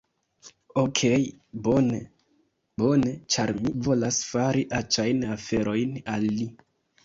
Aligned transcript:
Okej 0.83 1.25
bone, 1.67 1.99
bone, 2.83 3.13
ĉar 3.37 3.55
mi 3.61 3.77
volas 3.91 4.23
fari 4.33 4.67
aĉajn 4.83 5.25
aferojn 5.39 5.97
al 6.19 6.31
li 6.43 6.53